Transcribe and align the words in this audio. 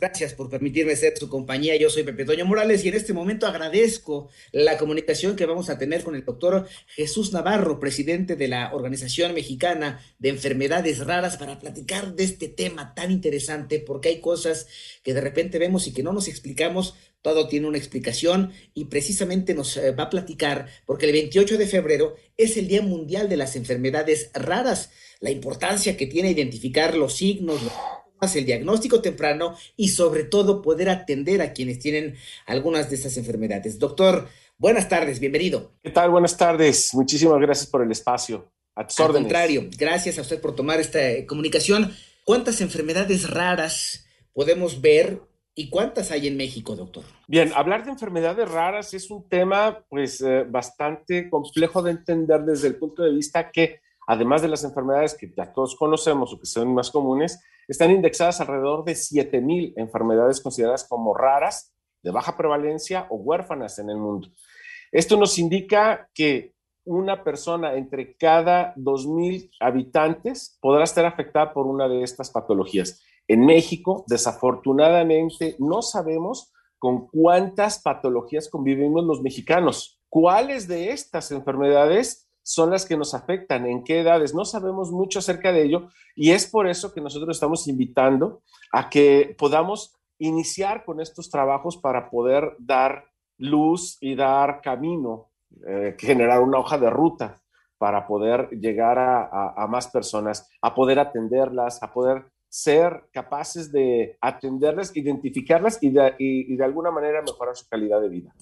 Gracias 0.00 0.32
por 0.32 0.48
permitirme 0.48 0.94
ser 0.94 1.18
su 1.18 1.28
compañía. 1.28 1.74
Yo 1.74 1.90
soy 1.90 2.04
Pepe 2.04 2.24
Toño 2.24 2.46
Morales 2.46 2.84
y 2.84 2.88
en 2.88 2.94
este 2.94 3.12
momento 3.12 3.48
agradezco 3.48 4.28
la 4.52 4.78
comunicación 4.78 5.34
que 5.34 5.44
vamos 5.44 5.70
a 5.70 5.78
tener 5.78 6.04
con 6.04 6.14
el 6.14 6.24
doctor 6.24 6.68
Jesús 6.86 7.32
Navarro, 7.32 7.80
presidente 7.80 8.36
de 8.36 8.46
la 8.46 8.72
Organización 8.72 9.34
Mexicana 9.34 10.00
de 10.20 10.28
Enfermedades 10.28 11.04
Raras, 11.04 11.36
para 11.36 11.58
platicar 11.58 12.14
de 12.14 12.22
este 12.22 12.46
tema 12.46 12.94
tan 12.94 13.10
interesante, 13.10 13.80
porque 13.80 14.10
hay 14.10 14.20
cosas 14.20 14.68
que 15.02 15.14
de 15.14 15.20
repente 15.20 15.58
vemos 15.58 15.88
y 15.88 15.92
que 15.92 16.04
no 16.04 16.12
nos 16.12 16.28
explicamos. 16.28 16.94
Todo 17.20 17.48
tiene 17.48 17.66
una 17.66 17.78
explicación 17.78 18.52
y 18.74 18.84
precisamente 18.84 19.52
nos 19.52 19.76
eh, 19.76 19.90
va 19.90 20.04
a 20.04 20.10
platicar 20.10 20.68
porque 20.86 21.06
el 21.06 21.12
28 21.12 21.58
de 21.58 21.66
febrero 21.66 22.14
es 22.36 22.56
el 22.56 22.68
Día 22.68 22.82
Mundial 22.82 23.28
de 23.28 23.36
las 23.36 23.56
Enfermedades 23.56 24.30
Raras, 24.32 24.90
la 25.18 25.30
importancia 25.30 25.96
que 25.96 26.06
tiene 26.06 26.30
identificar 26.30 26.96
los 26.96 27.16
signos, 27.16 27.60
el 28.34 28.44
diagnóstico 28.44 29.00
temprano 29.00 29.56
y 29.76 29.88
sobre 29.88 30.24
todo 30.24 30.60
poder 30.60 30.90
atender 30.90 31.40
a 31.40 31.52
quienes 31.52 31.78
tienen 31.78 32.16
algunas 32.46 32.90
de 32.90 32.96
estas 32.96 33.16
enfermedades. 33.16 33.78
Doctor, 33.78 34.28
buenas 34.58 34.88
tardes, 34.88 35.20
bienvenido. 35.20 35.72
¿Qué 35.82 35.90
tal? 35.90 36.10
Buenas 36.10 36.36
tardes. 36.36 36.92
Muchísimas 36.94 37.40
gracias 37.40 37.68
por 37.68 37.82
el 37.82 37.90
espacio. 37.90 38.50
A 38.74 38.86
tus 38.86 38.98
Al 39.00 39.12
contrario, 39.12 39.68
gracias 39.78 40.18
a 40.18 40.22
usted 40.22 40.40
por 40.40 40.54
tomar 40.54 40.80
esta 40.80 41.10
eh, 41.10 41.26
comunicación. 41.26 41.92
¿Cuántas 42.24 42.60
enfermedades 42.60 43.30
raras 43.30 44.06
podemos 44.32 44.80
ver 44.80 45.20
¿Y 45.54 45.70
cuántas 45.70 46.12
hay 46.12 46.28
en 46.28 46.36
México, 46.36 46.76
doctor? 46.76 47.02
Bien, 47.26 47.50
hablar 47.52 47.84
de 47.84 47.90
enfermedades 47.90 48.48
raras 48.48 48.94
es 48.94 49.10
un 49.10 49.28
tema 49.28 49.84
pues 49.88 50.20
eh, 50.20 50.46
bastante 50.48 51.28
complejo 51.28 51.82
de 51.82 51.90
entender 51.90 52.42
desde 52.42 52.68
el 52.68 52.76
punto 52.76 53.02
de 53.02 53.10
vista 53.10 53.50
que 53.50 53.80
además 54.06 54.40
de 54.40 54.46
las 54.46 54.62
enfermedades 54.62 55.14
que 55.14 55.32
ya 55.36 55.52
todos 55.52 55.74
conocemos 55.74 56.32
o 56.32 56.38
que 56.38 56.46
son 56.46 56.72
más 56.72 56.92
comunes, 56.92 57.40
están 57.68 57.90
indexadas 57.90 58.40
alrededor 58.40 58.84
de 58.84 58.92
7.000 58.92 59.74
enfermedades 59.76 60.40
consideradas 60.40 60.86
como 60.88 61.14
raras, 61.14 61.74
de 62.02 62.10
baja 62.10 62.36
prevalencia 62.36 63.06
o 63.10 63.16
huérfanas 63.16 63.78
en 63.78 63.90
el 63.90 63.98
mundo. 63.98 64.28
Esto 64.90 65.16
nos 65.16 65.38
indica 65.38 66.08
que 66.14 66.54
una 66.84 67.22
persona 67.22 67.74
entre 67.74 68.16
cada 68.16 68.74
2.000 68.76 69.50
habitantes 69.60 70.58
podrá 70.62 70.84
estar 70.84 71.04
afectada 71.04 71.52
por 71.52 71.66
una 71.66 71.86
de 71.88 72.02
estas 72.02 72.30
patologías. 72.30 73.02
En 73.26 73.44
México, 73.44 74.04
desafortunadamente, 74.08 75.56
no 75.58 75.82
sabemos 75.82 76.50
con 76.78 77.08
cuántas 77.08 77.82
patologías 77.82 78.48
convivimos 78.48 79.04
los 79.04 79.20
mexicanos. 79.20 80.00
¿Cuáles 80.08 80.66
de 80.68 80.92
estas 80.92 81.30
enfermedades 81.30 82.27
son 82.48 82.70
las 82.70 82.86
que 82.86 82.96
nos 82.96 83.12
afectan, 83.12 83.66
en 83.66 83.84
qué 83.84 84.00
edades. 84.00 84.34
No 84.34 84.46
sabemos 84.46 84.90
mucho 84.90 85.18
acerca 85.18 85.52
de 85.52 85.64
ello 85.64 85.88
y 86.16 86.30
es 86.30 86.46
por 86.46 86.66
eso 86.66 86.94
que 86.94 87.02
nosotros 87.02 87.36
estamos 87.36 87.68
invitando 87.68 88.40
a 88.72 88.88
que 88.88 89.36
podamos 89.38 89.94
iniciar 90.18 90.82
con 90.86 90.98
estos 91.02 91.28
trabajos 91.28 91.76
para 91.76 92.08
poder 92.08 92.56
dar 92.58 93.04
luz 93.36 93.98
y 94.00 94.14
dar 94.14 94.62
camino, 94.62 95.28
eh, 95.66 95.94
generar 95.98 96.40
una 96.40 96.58
hoja 96.58 96.78
de 96.78 96.88
ruta 96.88 97.38
para 97.76 98.06
poder 98.06 98.48
llegar 98.48 98.98
a, 98.98 99.66
más 99.68 99.88
personas, 99.88 100.48
a 100.62 100.74
poder 100.74 100.98
atenderlas, 100.98 101.82
a 101.82 101.92
poder 101.92 102.24
ser 102.48 103.04
capaces 103.12 103.70
de 103.70 104.16
atenderlas, 104.22 104.96
identificarlas 104.96 105.82
y 105.82 105.88
y 106.18 106.56
de 106.56 106.64
alguna 106.64 106.90
manera 106.90 107.20
mejorar 107.20 107.54
su 107.54 107.68
calidad 107.68 108.00
de 108.00 108.08
vida. 108.08 108.34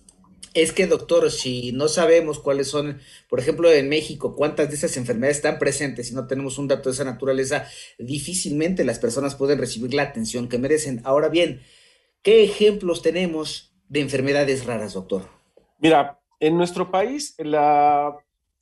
Es 0.56 0.72
que, 0.72 0.86
doctor, 0.86 1.30
si 1.30 1.72
no 1.72 1.86
sabemos 1.86 2.38
cuáles 2.38 2.68
son, 2.68 2.98
por 3.28 3.38
ejemplo, 3.40 3.70
en 3.70 3.90
México, 3.90 4.34
cuántas 4.34 4.70
de 4.70 4.76
esas 4.76 4.96
enfermedades 4.96 5.36
están 5.36 5.58
presentes, 5.58 6.08
si 6.08 6.14
no 6.14 6.26
tenemos 6.26 6.56
un 6.56 6.66
dato 6.66 6.88
de 6.88 6.94
esa 6.94 7.04
naturaleza, 7.04 7.66
difícilmente 7.98 8.82
las 8.82 8.98
personas 8.98 9.34
pueden 9.34 9.58
recibir 9.58 9.92
la 9.92 10.04
atención 10.04 10.48
que 10.48 10.56
merecen. 10.56 11.02
Ahora 11.04 11.28
bien, 11.28 11.60
¿qué 12.22 12.42
ejemplos 12.42 13.02
tenemos 13.02 13.76
de 13.90 14.00
enfermedades 14.00 14.64
raras, 14.64 14.94
doctor? 14.94 15.28
Mira, 15.78 16.22
en 16.40 16.56
nuestro 16.56 16.90
país, 16.90 17.36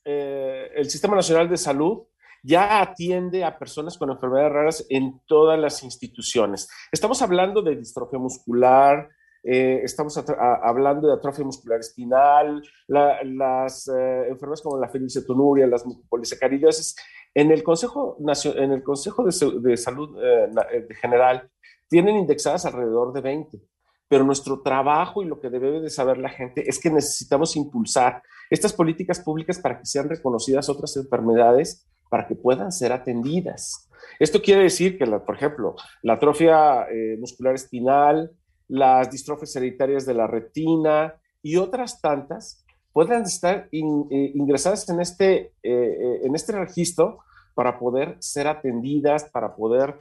eh, 0.05 0.71
el 0.75 0.91
Sistema 0.91 1.15
Nacional 1.15 1.49
de 1.49 1.59
Salud 1.59 2.09
ya 2.43 2.81
atiende 2.81 3.45
a 3.45 3.57
personas 3.57 3.97
con 3.97 4.11
enfermedades 4.11 4.53
raras 4.53 4.87
en 4.89 5.21
todas 5.27 5.61
las 5.61 5.85
instituciones. 5.85 6.69
Estamos 6.91 7.23
hablando 7.23 7.63
de 7.63 7.77
distrofia 7.77 8.19
muscular, 8.19 9.11
eh, 9.47 9.83
estamos 9.85 10.17
hablando 10.63 11.07
de 11.07 11.15
atrofia 11.15 11.45
muscular 11.45 11.79
espinal, 11.79 12.63
las 12.87 13.89
eh, 13.89 14.29
enfermedades 14.29 14.63
como 14.63 14.79
la 14.79 14.89
fenilcetonuria, 14.89 15.67
las 15.67 15.85
polisacaridosis. 16.09 16.97
En 17.35 17.51
el 17.51 17.63
Consejo, 17.63 18.17
en 18.19 18.73
el 18.73 18.83
Consejo 18.83 19.23
de, 19.23 19.77
Salud 19.77 20.19
eh, 20.23 20.89
General 20.99 21.51
tienen 21.89 22.17
indexadas 22.17 22.65
alrededor 22.65 23.13
de 23.13 23.21
20, 23.21 23.61
pero 24.09 24.25
nuestro 24.25 24.63
trabajo 24.63 25.23
y 25.23 25.27
lo 25.27 25.39
que 25.39 25.51
debe 25.51 25.79
de 25.81 25.91
saber 25.91 26.17
la 26.17 26.31
gente 26.31 26.67
es 26.67 26.81
que 26.81 26.89
necesitamos 26.89 27.55
impulsar 27.55 28.23
estas 28.49 28.73
políticas 28.73 29.21
públicas 29.21 29.59
para 29.59 29.79
que 29.79 29.85
sean 29.85 30.09
reconocidas 30.09 30.71
otras 30.71 30.97
enfermedades 30.97 31.87
para 32.09 32.27
que 32.27 32.35
puedan 32.35 32.73
ser 32.73 32.93
atendidas. 32.93 33.91
Esto 34.19 34.41
quiere 34.41 34.63
decir 34.63 34.97
que, 34.97 35.07
por 35.07 35.35
ejemplo, 35.35 35.75
la 36.03 36.15
atrofia 36.15 36.87
muscular 37.19 37.55
espinal, 37.55 38.31
las 38.69 39.11
distrofias 39.11 39.55
hereditarias 39.57 40.07
de 40.07 40.15
la 40.15 40.27
retina 40.27 41.15
y 41.43 41.57
otras 41.57 42.01
tantas 42.01 42.65
puedan 42.93 43.25
estar 43.25 43.69
eh, 43.73 44.33
ingresadas 44.35 44.89
en 44.89 45.01
este, 45.01 45.35
eh, 45.35 45.53
eh, 45.63 46.21
en 46.23 46.35
este 46.35 46.53
registro 46.53 47.19
para 47.55 47.79
poder 47.79 48.17
ser 48.21 48.47
atendidas, 48.47 49.25
para 49.25 49.55
poder 49.55 50.01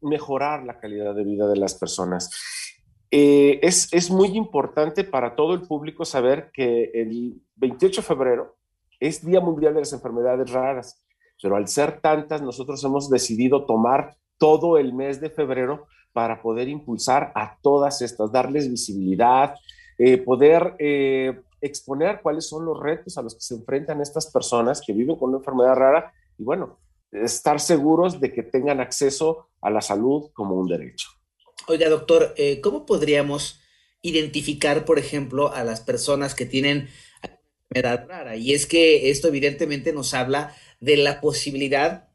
mejorar 0.00 0.62
la 0.62 0.78
calidad 0.78 1.12
de 1.12 1.24
vida 1.24 1.48
de 1.48 1.56
las 1.56 1.74
personas. 1.74 2.30
Es, 3.10 3.92
es, 3.92 4.10
muy 4.12 4.28
importante 4.36 5.02
para 5.02 5.34
todo 5.34 5.54
el 5.54 5.62
público 5.62 6.04
saber 6.04 6.52
que 6.52 6.92
el 6.94 7.42
28 7.56 8.00
de 8.00 8.06
febrero 8.06 8.56
es 9.00 9.26
Día 9.26 9.40
Mundial 9.40 9.74
de 9.74 9.80
las 9.80 9.92
Enfermedades 9.92 10.52
Raras, 10.52 11.04
pero 11.42 11.56
al 11.56 11.66
ser 11.66 12.00
tantas, 12.00 12.42
nosotros 12.42 12.84
hemos 12.84 13.10
decidido 13.10 13.66
tomar 13.66 14.16
todo 14.38 14.78
el 14.78 14.94
mes 14.94 15.20
de 15.20 15.30
febrero 15.30 15.88
para 16.18 16.42
poder 16.42 16.68
impulsar 16.68 17.30
a 17.36 17.56
todas 17.62 18.02
estas, 18.02 18.32
darles 18.32 18.68
visibilidad, 18.68 19.54
eh, 19.96 20.16
poder 20.18 20.74
eh, 20.80 21.42
exponer 21.60 22.18
cuáles 22.22 22.48
son 22.48 22.64
los 22.64 22.76
retos 22.80 23.16
a 23.16 23.22
los 23.22 23.36
que 23.36 23.40
se 23.40 23.54
enfrentan 23.54 24.00
estas 24.00 24.26
personas 24.26 24.82
que 24.84 24.92
viven 24.92 25.14
con 25.14 25.28
una 25.28 25.38
enfermedad 25.38 25.76
rara 25.76 26.12
y 26.36 26.42
bueno, 26.42 26.80
estar 27.12 27.60
seguros 27.60 28.20
de 28.20 28.32
que 28.32 28.42
tengan 28.42 28.80
acceso 28.80 29.50
a 29.60 29.70
la 29.70 29.80
salud 29.80 30.32
como 30.32 30.56
un 30.56 30.66
derecho. 30.66 31.08
Oiga, 31.68 31.88
doctor, 31.88 32.34
eh, 32.36 32.60
¿cómo 32.60 32.84
podríamos 32.84 33.60
identificar, 34.02 34.84
por 34.84 34.98
ejemplo, 34.98 35.54
a 35.54 35.62
las 35.62 35.82
personas 35.82 36.34
que 36.34 36.46
tienen 36.46 36.88
enfermedad 37.70 38.08
rara? 38.08 38.34
Y 38.34 38.54
es 38.54 38.66
que 38.66 39.08
esto 39.10 39.28
evidentemente 39.28 39.92
nos 39.92 40.14
habla 40.14 40.52
de 40.80 40.96
la 40.96 41.20
posibilidad 41.20 42.07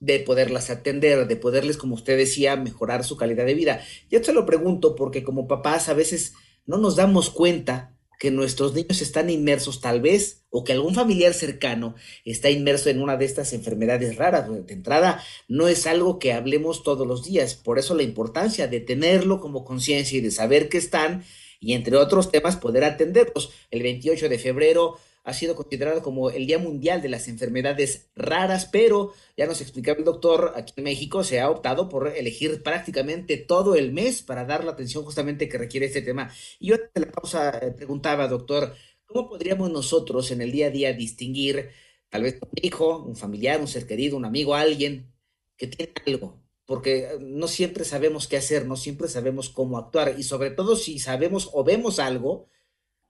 de 0.00 0.20
poderlas 0.20 0.70
atender, 0.70 1.26
de 1.26 1.36
poderles, 1.36 1.76
como 1.76 1.94
usted 1.94 2.16
decía, 2.16 2.56
mejorar 2.56 3.04
su 3.04 3.16
calidad 3.16 3.46
de 3.46 3.54
vida. 3.54 3.80
Yo 4.10 4.20
te 4.22 4.32
lo 4.32 4.46
pregunto 4.46 4.94
porque 4.94 5.24
como 5.24 5.48
papás 5.48 5.88
a 5.88 5.94
veces 5.94 6.34
no 6.66 6.78
nos 6.78 6.96
damos 6.96 7.30
cuenta 7.30 7.94
que 8.18 8.30
nuestros 8.30 8.74
niños 8.74 9.00
están 9.00 9.30
inmersos 9.30 9.80
tal 9.80 10.00
vez 10.00 10.44
o 10.50 10.64
que 10.64 10.72
algún 10.72 10.94
familiar 10.94 11.34
cercano 11.34 11.94
está 12.24 12.50
inmerso 12.50 12.90
en 12.90 13.00
una 13.00 13.16
de 13.16 13.24
estas 13.24 13.52
enfermedades 13.52 14.16
raras. 14.16 14.48
De 14.66 14.74
entrada, 14.74 15.22
no 15.46 15.68
es 15.68 15.86
algo 15.86 16.18
que 16.18 16.32
hablemos 16.32 16.82
todos 16.82 17.06
los 17.06 17.24
días, 17.24 17.54
por 17.54 17.78
eso 17.78 17.94
la 17.94 18.02
importancia 18.02 18.66
de 18.66 18.80
tenerlo 18.80 19.40
como 19.40 19.64
conciencia 19.64 20.18
y 20.18 20.20
de 20.20 20.32
saber 20.32 20.68
que 20.68 20.78
están 20.78 21.22
y 21.60 21.74
entre 21.74 21.96
otros 21.96 22.30
temas 22.30 22.56
poder 22.56 22.84
atenderlos. 22.84 23.50
El 23.70 23.82
28 23.82 24.28
de 24.28 24.38
febrero 24.38 24.98
ha 25.28 25.34
sido 25.34 25.54
considerado 25.54 26.02
como 26.02 26.30
el 26.30 26.46
Día 26.46 26.58
Mundial 26.58 27.02
de 27.02 27.10
las 27.10 27.28
Enfermedades 27.28 28.08
Raras, 28.16 28.64
pero 28.64 29.12
ya 29.36 29.44
nos 29.44 29.60
explicaba 29.60 29.98
el 29.98 30.06
doctor, 30.06 30.54
aquí 30.56 30.72
en 30.76 30.84
México 30.84 31.22
se 31.22 31.38
ha 31.38 31.50
optado 31.50 31.90
por 31.90 32.08
elegir 32.08 32.62
prácticamente 32.62 33.36
todo 33.36 33.74
el 33.74 33.92
mes 33.92 34.22
para 34.22 34.46
dar 34.46 34.64
la 34.64 34.72
atención 34.72 35.04
justamente 35.04 35.46
que 35.46 35.58
requiere 35.58 35.84
este 35.84 36.00
tema. 36.00 36.32
Y 36.58 36.68
yo 36.68 36.76
en 36.76 37.02
la 37.02 37.12
pausa 37.12 37.58
eh, 37.58 37.72
preguntaba, 37.72 38.26
doctor, 38.26 38.74
¿cómo 39.04 39.28
podríamos 39.28 39.70
nosotros 39.70 40.30
en 40.30 40.40
el 40.40 40.50
día 40.50 40.68
a 40.68 40.70
día 40.70 40.94
distinguir 40.94 41.72
tal 42.08 42.22
vez 42.22 42.38
un 42.40 42.48
hijo, 42.62 43.04
un 43.04 43.14
familiar, 43.14 43.60
un 43.60 43.68
ser 43.68 43.86
querido, 43.86 44.16
un 44.16 44.24
amigo, 44.24 44.54
alguien 44.54 45.12
que 45.58 45.66
tiene 45.66 45.92
algo? 46.06 46.40
Porque 46.64 47.00
eh, 47.00 47.18
no 47.20 47.48
siempre 47.48 47.84
sabemos 47.84 48.28
qué 48.28 48.38
hacer, 48.38 48.64
no 48.64 48.76
siempre 48.76 49.08
sabemos 49.08 49.50
cómo 49.50 49.76
actuar 49.76 50.14
y 50.18 50.22
sobre 50.22 50.52
todo 50.52 50.74
si 50.74 50.98
sabemos 50.98 51.50
o 51.52 51.64
vemos 51.64 51.98
algo, 51.98 52.48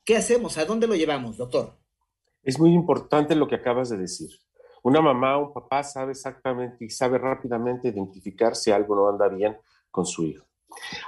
¿qué 0.05 0.17
hacemos? 0.17 0.59
¿A 0.59 0.65
dónde 0.65 0.89
lo 0.89 0.97
llevamos, 0.97 1.37
doctor? 1.37 1.79
Es 2.43 2.59
muy 2.59 2.73
importante 2.73 3.35
lo 3.35 3.47
que 3.47 3.57
acabas 3.57 3.89
de 3.91 3.99
decir. 3.99 4.31
Una 4.83 5.01
mamá 5.01 5.37
o 5.37 5.49
un 5.49 5.53
papá 5.53 5.83
sabe 5.83 6.13
exactamente 6.13 6.85
y 6.85 6.91
sabe 6.91 7.19
rápidamente 7.19 7.89
identificar 7.89 8.55
si 8.55 8.71
algo 8.71 8.95
no 8.95 9.09
anda 9.09 9.29
bien 9.29 9.57
con 9.91 10.07
su 10.07 10.25
hijo. 10.25 10.47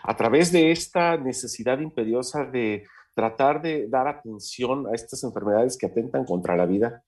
A 0.03 0.17
través 0.17 0.51
de 0.53 0.71
esta 0.71 1.17
necesidad 1.17 1.79
imperiosa 1.79 2.45
de 2.45 2.85
tratar 3.15 3.63
de 3.63 3.89
dar 3.89 4.09
atención 4.09 4.87
a 4.87 4.95
estas 4.95 5.23
enfermedades 5.25 5.77
que 5.77 5.87
atentan 5.87 6.25
contra 6.25 6.57
la 6.57 6.67
vida, 6.67 7.03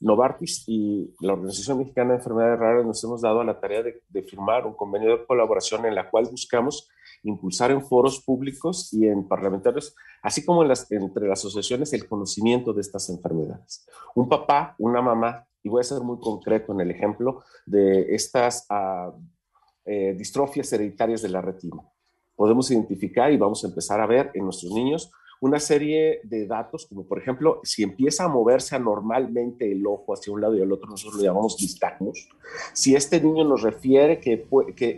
Novartis 0.00 0.64
y 0.68 1.14
la 1.20 1.32
Organización 1.32 1.78
Mexicana 1.78 2.10
de 2.10 2.18
Enfermedades 2.18 2.58
Raras 2.58 2.86
nos 2.86 3.02
hemos 3.02 3.20
dado 3.20 3.40
a 3.40 3.44
la 3.44 3.58
tarea 3.58 3.82
de, 3.82 4.22
firmar 4.22 4.66
un 4.66 4.74
convenio 4.74 5.16
de 5.16 5.26
colaboración 5.26 5.86
en 5.86 5.94
la 5.94 6.08
cual 6.08 6.26
buscamos 6.30 6.88
impulsar 7.22 7.70
en 7.70 7.82
foros 7.82 8.20
públicos 8.20 8.92
y 8.92 9.06
en 9.06 9.26
parlamentarios, 9.26 9.94
así 10.22 10.44
como 10.44 10.62
entre 10.64 11.28
las 11.28 11.40
asociaciones, 11.40 11.92
el 11.92 12.08
conocimiento 12.08 12.72
de 12.72 12.80
estas 12.80 13.08
enfermedades. 13.10 13.86
Un 14.14 14.28
papá, 14.28 14.74
una 14.78 15.02
mamá, 15.02 15.46
y 15.62 15.68
voy 15.68 15.80
a 15.80 15.84
ser 15.84 16.00
muy 16.00 16.18
concreto 16.18 16.72
en 16.72 16.80
el 16.80 16.90
ejemplo 16.90 17.42
de 17.66 18.14
estas 18.14 18.66
ah, 18.70 19.12
eh, 19.84 20.14
distrofias 20.16 20.72
hereditarias 20.72 21.22
de 21.22 21.28
la 21.28 21.40
retina. 21.40 21.82
Podemos 22.36 22.70
identificar 22.70 23.32
y 23.32 23.36
vamos 23.36 23.64
a 23.64 23.68
empezar 23.68 24.00
a 24.00 24.06
ver 24.06 24.30
en 24.34 24.44
nuestros 24.44 24.72
niños 24.72 25.10
una 25.40 25.60
serie 25.60 26.20
de 26.24 26.46
datos, 26.46 26.86
como 26.86 27.06
por 27.06 27.18
ejemplo, 27.18 27.60
si 27.62 27.84
empieza 27.84 28.24
a 28.24 28.28
moverse 28.28 28.74
anormalmente 28.74 29.70
el 29.70 29.86
ojo 29.86 30.12
hacia 30.12 30.32
un 30.32 30.40
lado 30.40 30.56
y 30.56 30.62
al 30.62 30.72
otro, 30.72 30.90
nosotros 30.90 31.20
lo 31.20 31.24
llamamos 31.24 31.56
nistagmus. 31.60 32.28
Si 32.72 32.96
este 32.96 33.20
niño 33.20 33.44
nos 33.44 33.62
refiere 33.62 34.18
que 34.20 34.46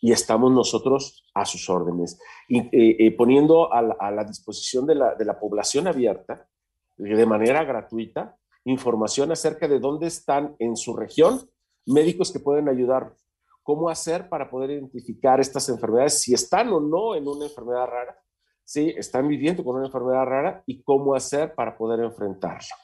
y 0.00 0.12
estamos 0.12 0.52
nosotros 0.52 1.24
a 1.34 1.44
sus 1.44 1.68
órdenes, 1.70 2.18
y, 2.48 2.58
eh, 2.58 2.96
eh, 2.98 3.16
poniendo 3.16 3.72
a 3.72 3.82
la, 3.82 4.24
disposición 4.24 4.86
de 4.86 4.94
la, 4.94 5.14
de 5.14 5.24
la, 5.24 5.38
población 5.38 5.86
abierta, 5.86 6.48
de 6.96 7.26
manera 7.26 7.64
gratuita, 7.64 8.36
información 8.64 9.32
acerca 9.32 9.68
de 9.68 9.78
dónde 9.78 10.06
están 10.06 10.56
en 10.58 10.76
su 10.76 10.96
región 10.96 11.48
médicos 11.86 12.32
que 12.32 12.40
pueden 12.40 12.68
ayudar, 12.68 13.14
cómo 13.62 13.88
hacer 13.88 14.28
para 14.28 14.50
poder 14.50 14.70
identificar 14.70 15.40
estas 15.40 15.68
enfermedades, 15.68 16.20
si 16.20 16.34
están 16.34 16.68
o 16.72 16.80
no 16.80 17.14
en 17.14 17.26
una 17.26 17.46
enfermedad 17.46 17.86
rara, 17.86 18.18
si 18.64 18.90
están 18.90 19.28
viviendo 19.28 19.64
con 19.64 19.76
una 19.76 19.86
enfermedad 19.86 20.24
rara 20.24 20.62
y 20.66 20.82
cómo 20.82 21.14
hacer 21.14 21.54
para 21.54 21.76
poder 21.78 22.00
enfrentarla. 22.00 22.74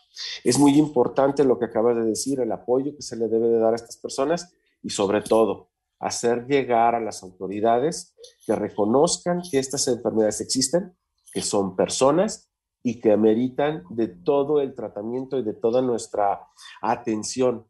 Es 0.44 0.58
muy 0.58 0.78
importante 0.78 1.44
lo 1.44 1.58
que 1.58 1.64
acaba 1.64 1.94
de 1.94 2.04
decir, 2.04 2.40
el 2.40 2.52
apoyo 2.52 2.94
que 2.94 3.02
se 3.02 3.16
le 3.16 3.28
debe 3.28 3.48
de 3.48 3.58
dar 3.58 3.72
a 3.72 3.76
estas 3.76 3.96
personas 3.96 4.54
y 4.82 4.90
sobre 4.90 5.22
todo 5.22 5.71
hacer 6.02 6.46
llegar 6.46 6.94
a 6.94 7.00
las 7.00 7.22
autoridades 7.22 8.14
que 8.44 8.54
reconozcan 8.54 9.40
que 9.50 9.58
estas 9.58 9.86
enfermedades 9.88 10.40
existen, 10.40 10.94
que 11.32 11.40
son 11.40 11.76
personas 11.76 12.50
y 12.82 13.00
que 13.00 13.12
ameritan 13.12 13.84
de 13.90 14.08
todo 14.08 14.60
el 14.60 14.74
tratamiento 14.74 15.38
y 15.38 15.44
de 15.44 15.54
toda 15.54 15.80
nuestra 15.80 16.40
atención 16.82 17.66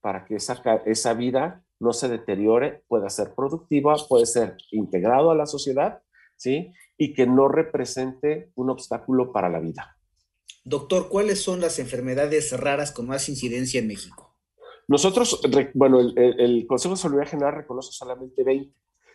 para 0.00 0.24
que 0.24 0.36
esa, 0.36 0.62
esa 0.86 1.14
vida 1.14 1.64
no 1.80 1.92
se 1.92 2.08
deteriore, 2.08 2.84
pueda 2.86 3.10
ser 3.10 3.34
productiva, 3.34 3.96
puede 4.08 4.26
ser 4.26 4.56
integrado 4.70 5.32
a 5.32 5.34
la 5.34 5.46
sociedad, 5.46 6.00
¿sí? 6.36 6.72
Y 6.96 7.12
que 7.12 7.26
no 7.26 7.48
represente 7.48 8.52
un 8.54 8.70
obstáculo 8.70 9.32
para 9.32 9.48
la 9.48 9.58
vida. 9.58 9.96
Doctor, 10.64 11.08
¿cuáles 11.08 11.42
son 11.42 11.60
las 11.60 11.80
enfermedades 11.80 12.56
raras 12.58 12.92
con 12.92 13.08
más 13.08 13.28
incidencia 13.28 13.80
en 13.80 13.88
México? 13.88 14.31
Nosotros, 14.88 15.40
bueno, 15.74 16.00
el, 16.00 16.66
Consejo 16.66 16.94
de 16.94 17.00
Salud 17.00 17.22
General 17.24 17.54
reconoce 17.54 17.92
solamente 17.92 18.42
20, 18.42 18.74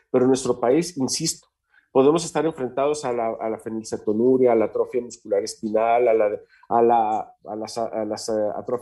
pero 0.10 0.24
en 0.24 0.30
nuestro 0.30 0.60
país, 0.60 0.98
insisto, 0.98 1.48
podemos 1.92 2.24
estar 2.26 2.46
enfrentados 2.46 3.06
a 3.06 3.14
la, 3.14 3.36
a 3.40 3.50
la 3.50 3.60
fenilcetonuria, 3.60 4.52
a 4.52 4.56
la 4.56 4.66
atrofia 4.66 5.02
muscular 5.02 5.44
espinal, 5.44 6.08
a, 6.08 6.14
la, 6.14 6.30
a, 6.70 6.82
la, 6.82 7.34
a 7.46 7.56
las, 7.56 7.78
las 8.08 8.30
eh, 8.30 8.34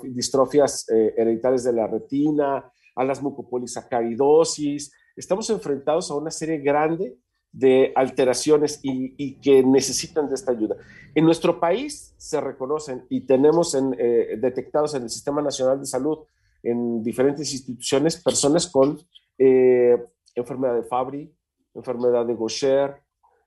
distrofias 0.10 0.88
eh, 0.90 1.14
hereditarias 1.18 1.64
de 1.64 1.74
la 1.74 1.88
retina, 1.88 2.72
a 2.96 3.04
las 3.04 3.22
mucopolisacaridosis. 3.22 4.94
Estamos 5.16 5.50
enfrentados 5.50 6.12
a 6.12 6.16
una 6.16 6.32
serie 6.32 6.58
grande 6.60 7.18
de 7.52 7.94
alteraciones 7.96 8.82
y, 8.84 9.16
y, 9.18 9.40
que 9.40 9.64
necesitan 9.64 10.28
de 10.28 10.36
esta 10.36 10.52
ayuda. 10.52 10.76
En 11.14 11.24
nuestro 11.24 11.58
país 11.58 12.14
se 12.18 12.42
reconocen 12.42 13.06
y 13.10 13.22
tenemos 13.22 13.76
en, 13.76 13.96
eh, 13.98 14.36
detectados 14.38 14.94
en 14.94 15.04
el 15.04 15.10
Sistema 15.10 15.42
Nacional 15.42 15.80
de 15.80 15.86
Salud 15.86 16.20
en 16.66 17.04
diferentes 17.04 17.54
instituciones 17.54 18.22
personas 18.22 18.68
con 18.68 19.00
eh, 19.38 19.96
enfermedad 20.34 20.76
de 20.76 20.84
Fabry, 20.84 21.32
enfermedad 21.76 22.26
de 22.26 22.34
Gaucher, 22.34 22.96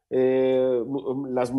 eh, 0.09 0.83
las 1.31 1.53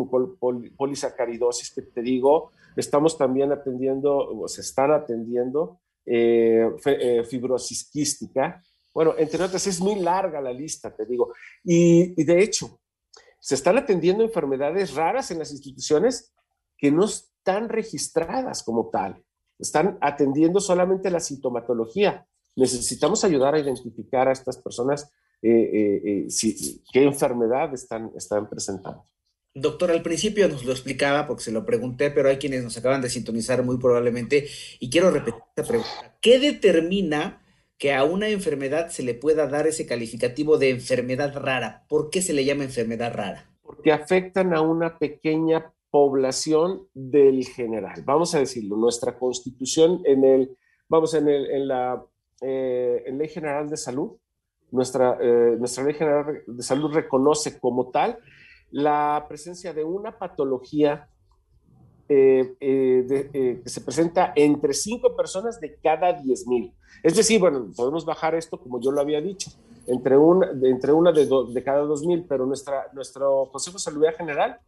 polisacaridosis 0.76 1.72
que 1.72 1.82
te 1.82 2.02
digo, 2.02 2.50
estamos 2.76 3.16
también 3.16 3.52
atendiendo, 3.52 4.16
o 4.16 4.48
se 4.48 4.62
están 4.62 4.90
atendiendo 4.90 5.80
eh, 6.06 6.70
fibrosis 7.28 7.90
quística. 7.90 8.62
Bueno, 8.94 9.14
entre 9.18 9.44
otras, 9.44 9.66
es 9.66 9.80
muy 9.80 10.00
larga 10.00 10.40
la 10.40 10.52
lista, 10.52 10.94
te 10.94 11.04
digo. 11.04 11.32
Y, 11.62 12.20
y 12.20 12.24
de 12.24 12.42
hecho, 12.42 12.80
se 13.38 13.54
están 13.54 13.76
atendiendo 13.76 14.24
enfermedades 14.24 14.94
raras 14.94 15.30
en 15.30 15.38
las 15.38 15.52
instituciones 15.52 16.32
que 16.76 16.90
no 16.90 17.04
están 17.04 17.68
registradas 17.68 18.62
como 18.62 18.88
tal 18.88 19.22
están 19.60 19.98
atendiendo 20.00 20.60
solamente 20.60 21.10
la 21.10 21.20
sintomatología. 21.20 22.26
Necesitamos 22.56 23.24
ayudar 23.24 23.54
a 23.54 23.60
identificar 23.60 24.28
a 24.28 24.32
estas 24.32 24.58
personas 24.58 25.12
eh, 25.42 25.50
eh, 25.50 26.26
eh, 26.28 26.80
qué 26.92 27.02
enfermedad 27.02 27.72
están, 27.72 28.10
están 28.16 28.48
presentando. 28.48 29.06
Doctor, 29.54 29.90
al 29.90 30.02
principio 30.02 30.48
nos 30.48 30.64
lo 30.64 30.72
explicaba 30.72 31.26
porque 31.26 31.42
se 31.42 31.50
lo 31.50 31.64
pregunté, 31.64 32.10
pero 32.10 32.28
hay 32.28 32.36
quienes 32.36 32.62
nos 32.62 32.76
acaban 32.76 33.00
de 33.00 33.10
sintonizar 33.10 33.64
muy 33.64 33.78
probablemente 33.78 34.46
y 34.78 34.90
quiero 34.90 35.10
repetir 35.10 35.42
esta 35.48 35.68
pregunta. 35.68 36.16
¿Qué 36.20 36.38
determina 36.38 37.42
que 37.76 37.92
a 37.92 38.04
una 38.04 38.28
enfermedad 38.28 38.90
se 38.90 39.02
le 39.02 39.14
pueda 39.14 39.48
dar 39.48 39.66
ese 39.66 39.86
calificativo 39.86 40.56
de 40.56 40.70
enfermedad 40.70 41.34
rara? 41.36 41.84
¿Por 41.88 42.10
qué 42.10 42.22
se 42.22 42.32
le 42.32 42.44
llama 42.44 42.62
enfermedad 42.62 43.12
rara? 43.12 43.50
Porque 43.62 43.90
afectan 43.90 44.54
a 44.54 44.60
una 44.60 44.98
pequeña 44.98 45.72
población 45.90 46.86
del 46.94 47.44
general. 47.46 48.02
Vamos 48.04 48.34
a 48.34 48.38
decirlo, 48.38 48.76
nuestra 48.76 49.18
constitución 49.18 50.02
en 50.04 50.24
el, 50.24 50.56
vamos, 50.88 51.14
en, 51.14 51.28
el, 51.28 51.50
en 51.50 51.68
la 51.68 52.04
eh, 52.40 53.04
ley 53.12 53.28
general 53.28 53.68
de 53.68 53.76
salud, 53.76 54.12
nuestra, 54.70 55.18
eh, 55.20 55.56
nuestra 55.58 55.84
ley 55.84 55.94
general 55.94 56.42
de 56.46 56.62
salud 56.62 56.92
reconoce 56.92 57.58
como 57.58 57.90
tal 57.90 58.18
la 58.70 59.24
presencia 59.28 59.74
de 59.74 59.82
una 59.82 60.16
patología 60.16 61.08
eh, 62.08 62.54
que 62.58 63.68
se 63.68 63.80
presenta 63.80 64.32
entre 64.34 64.72
cinco 64.74 65.16
personas 65.16 65.60
de 65.60 65.76
cada 65.76 66.12
diez 66.12 66.46
mil. 66.46 66.72
Es 67.02 67.16
decir, 67.16 67.40
bueno, 67.40 67.70
podemos 67.76 68.04
bajar 68.04 68.34
esto 68.34 68.58
como 68.58 68.80
yo 68.80 68.90
lo 68.92 69.00
había 69.00 69.20
dicho, 69.20 69.50
entre 69.86 70.16
una, 70.16 70.50
entre 70.62 70.92
una 70.92 71.12
de, 71.12 71.62
cada 71.64 71.80
dos 71.80 72.04
mil, 72.04 72.24
pero 72.28 72.46
nuestra, 72.46 72.86
nuestro 72.92 73.48
Consejo 73.50 73.76
de 73.76 73.82
Salud 73.82 74.04
General 74.16 74.58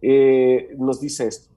eh, 0.00 0.74
nos 0.78 1.00
dice 1.00 1.26
esto. 1.26 1.50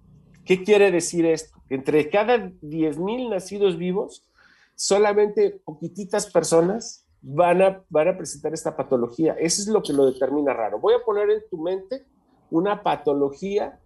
¿Qué 0.46 0.64
quiere 0.64 0.92
decir 0.92 1.26
esto? 1.26 1.58
Entre 1.70 2.10
cada 2.10 2.38
10.000 2.38 3.30
nacidos 3.30 3.78
vivos, 3.78 4.28
solamente 4.76 5.62
poquititas 5.64 6.30
personas 6.32 7.06
van 7.22 7.62
a, 7.62 7.84
van 7.90 8.10
a 8.10 8.18
presentar 8.18 8.54
esta 8.54 8.76
patología. 8.76 9.34
Eso 9.40 9.62
es 9.62 9.68
lo 9.68 9.82
que 9.84 9.94
lo 9.94 10.06
determina 10.06 10.54
raro. 10.54 10.80
Voy 10.80 10.94
a 10.94 11.04
poner 11.06 11.30
en 11.30 11.42
tu 11.50 11.58
mente 11.58 12.06
una 12.50 12.82
patología 12.84 13.80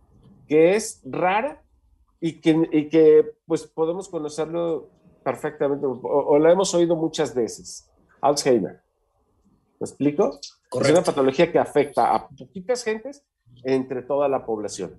que 0.48 0.76
es 0.76 1.02
rara 1.04 1.62
y 2.20 2.40
que, 2.40 2.68
y 2.72 2.90
que 2.90 3.34
pues 3.46 3.68
podemos 3.68 4.08
conocerlo 4.10 4.90
perfectamente 5.24 5.86
o, 5.86 6.40
la 6.40 6.52
hemos 6.52 6.74
oído 6.74 6.96
muchas 6.96 7.36
veces. 7.36 7.90
Alzheimer. 8.22 8.82
¿Me 9.80 9.86
explico? 9.86 10.40
Es 10.40 10.90
una 10.90 11.04
patología 11.04 11.52
que 11.52 11.60
afecta 11.60 12.16
a 12.16 12.28
poquitas 12.28 12.84
gentes 12.84 13.24
entre 13.64 14.02
toda 14.02 14.28
la 14.28 14.46
población. 14.46 14.96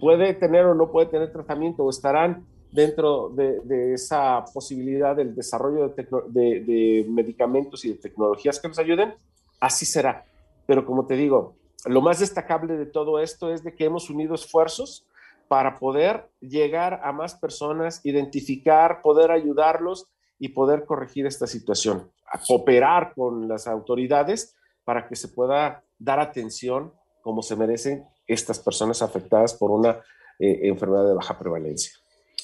Puede 0.00 0.34
tener 0.34 0.64
o 0.66 0.74
no 0.74 0.90
puede 0.90 1.06
tener 1.08 1.32
tratamiento 1.32 1.84
o 1.84 1.90
estarán 1.90 2.46
dentro 2.72 3.30
de, 3.30 3.94
esa 3.94 4.44
posibilidad 4.52 5.16
del 5.16 5.34
desarrollo 5.34 5.94
de, 6.28 7.06
medicamentos 7.08 7.84
y 7.84 7.90
de 7.90 7.98
tecnologías 7.98 8.60
que 8.60 8.68
nos 8.68 8.78
ayuden, 8.78 9.14
así 9.60 9.84
será. 9.84 10.24
Pero 10.66 10.86
como 10.86 11.06
te 11.06 11.14
digo, 11.14 11.56
lo 11.86 12.00
más 12.00 12.20
destacable 12.20 12.76
de 12.76 12.86
todo 12.86 13.18
esto 13.20 13.52
es 13.52 13.64
de 13.64 13.74
que 13.74 13.84
hemos 13.84 14.10
unido 14.10 14.34
esfuerzos 14.34 15.06
para 15.48 15.78
poder 15.78 16.30
llegar 16.40 17.00
a 17.02 17.12
más 17.12 17.34
personas, 17.34 18.04
identificar, 18.04 19.02
poder 19.02 19.32
ayudarlos 19.32 20.06
y 20.38 20.50
poder 20.50 20.84
corregir 20.84 21.26
esta 21.26 21.46
situación, 21.46 22.10
a 22.30 22.38
cooperar 22.38 23.14
con 23.14 23.48
las 23.48 23.66
autoridades 23.66 24.56
para 24.84 25.08
que 25.08 25.16
se 25.16 25.28
pueda 25.28 25.82
dar 25.98 26.20
atención 26.20 26.92
como 27.30 27.42
se 27.44 27.54
merecen 27.54 28.04
estas 28.26 28.58
personas 28.58 29.02
afectadas 29.02 29.54
por 29.54 29.70
una 29.70 30.00
eh, 30.40 30.62
enfermedad 30.64 31.06
de 31.06 31.14
baja 31.14 31.38
prevalencia. 31.38 31.92